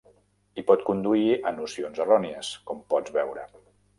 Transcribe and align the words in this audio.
I 0.61 0.63
pot 0.69 0.85
conduir 0.87 1.35
a 1.49 1.51
nocions 1.59 2.01
errònies, 2.05 2.51
com 2.71 2.83
pots 2.95 3.17
veure. 3.21 3.47